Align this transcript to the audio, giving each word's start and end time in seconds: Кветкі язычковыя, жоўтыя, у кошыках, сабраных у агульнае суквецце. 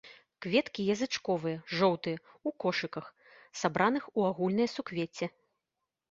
Кветкі 0.43 0.81
язычковыя, 0.93 1.57
жоўтыя, 1.81 2.17
у 2.49 2.53
кошыках, 2.65 3.05
сабраных 3.61 4.03
у 4.21 4.25
агульнае 4.31 4.67
суквецце. 4.75 5.29